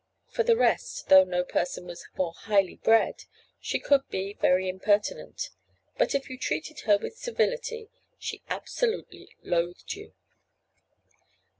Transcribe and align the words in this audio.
For 0.31 0.41
the 0.41 0.57
rest, 0.57 1.09
though 1.09 1.23
no 1.23 1.43
person 1.43 1.85
was 1.85 2.07
more 2.17 2.33
highly 2.35 2.77
bred, 2.77 3.25
she 3.59 3.77
could 3.79 4.01
be 4.09 4.33
very 4.33 4.67
impertinent; 4.67 5.51
but 5.95 6.15
if 6.15 6.27
you 6.27 6.39
treated 6.39 6.79
her 6.87 6.97
with 6.97 7.19
servility, 7.19 7.87
she 8.17 8.41
absolutely 8.49 9.35
loathed 9.43 9.93
you. 9.93 10.15